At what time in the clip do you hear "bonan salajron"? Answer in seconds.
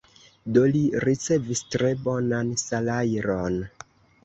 2.07-3.63